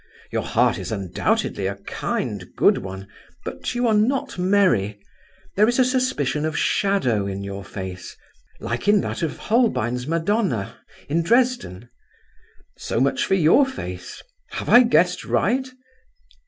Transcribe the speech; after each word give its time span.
Your 0.31 0.41
heart 0.41 0.79
is 0.79 0.91
undoubtedly 0.91 1.67
a 1.67 1.75
kind, 1.75 2.49
good 2.55 2.79
one, 2.79 3.07
but 3.45 3.75
you 3.75 3.87
are 3.87 3.93
not 3.93 4.39
merry. 4.39 4.99
There 5.55 5.67
is 5.69 5.77
a 5.77 5.85
certain 5.85 5.99
suspicion 5.99 6.43
of 6.43 6.57
'shadow' 6.57 7.27
in 7.27 7.43
your 7.43 7.63
face, 7.63 8.17
like 8.59 8.87
in 8.87 9.01
that 9.01 9.21
of 9.21 9.37
Holbein's 9.37 10.07
Madonna 10.07 10.79
in 11.07 11.21
Dresden. 11.21 11.87
So 12.79 12.99
much 12.99 13.27
for 13.27 13.35
your 13.35 13.63
face. 13.63 14.23
Have 14.53 14.69
I 14.69 14.81
guessed 14.81 15.23
right? 15.23 15.71